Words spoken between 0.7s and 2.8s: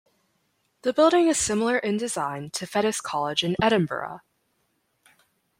The building is similar in design to